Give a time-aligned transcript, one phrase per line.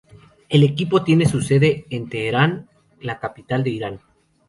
[0.49, 2.67] El equipo tiene su sede en Teherán,
[3.01, 3.99] la capital de Irán.